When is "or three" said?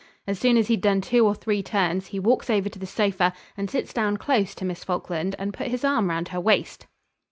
1.27-1.61